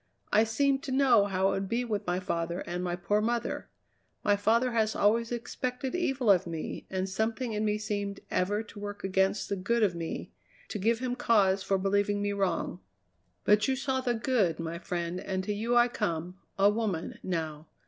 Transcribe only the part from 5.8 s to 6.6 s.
evil of